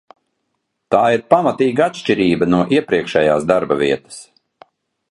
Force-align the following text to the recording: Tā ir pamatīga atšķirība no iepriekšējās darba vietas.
Tā 0.95 1.01
ir 1.17 1.23
pamatīga 1.33 1.85
atšķirība 1.89 2.49
no 2.55 2.63
iepriekšējās 2.79 3.47
darba 3.55 3.79
vietas. 3.85 4.21